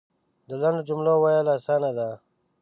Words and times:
د 0.47 0.49
لنډو 0.61 0.85
جملو 0.89 1.13
ویل 1.23 1.47
اسانه 1.57 1.89
دی. 1.97 2.11